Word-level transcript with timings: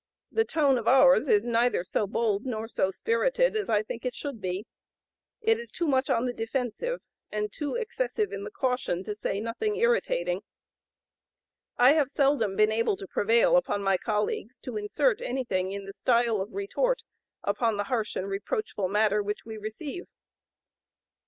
The 0.31 0.45
tone 0.45 0.79
of 0.79 0.87
ours 0.87 1.27
is 1.27 1.45
neither 1.45 1.83
so 1.83 2.07
bold 2.07 2.43
nor 2.43 2.67
so 2.67 2.89
spirited 2.89 3.55
as 3.55 3.69
I 3.69 3.83
think 3.83 4.03
it 4.03 4.15
should 4.15 4.41
be. 4.41 4.65
It 5.41 5.59
is 5.59 5.69
too 5.69 5.85
much 5.87 6.09
on 6.09 6.25
the 6.25 6.33
defensive, 6.33 7.01
and 7.31 7.51
too 7.53 7.75
excessive 7.75 8.33
in 8.33 8.43
the 8.43 8.49
caution 8.49 9.03
to 9.03 9.13
say 9.13 9.39
nothing 9.39 9.75
irritating. 9.75 10.41
I 11.77 11.91
have 11.93 12.09
seldom 12.09 12.55
been 12.55 12.71
able 12.71 12.97
to 12.97 13.05
prevail 13.07 13.55
upon 13.55 13.83
my 13.83 13.97
colleagues 13.99 14.57
to 14.63 14.75
insert 14.75 15.21
anything 15.21 15.71
in 15.71 15.85
the 15.85 15.93
style 15.93 16.41
of 16.41 16.51
retort 16.51 17.03
upon 17.43 17.77
the 17.77 17.83
harsh 17.83 18.15
and 18.15 18.27
reproachful 18.27 18.87
matter 18.87 19.21
which 19.21 19.45
we 19.45 19.55
receive." 19.57 20.07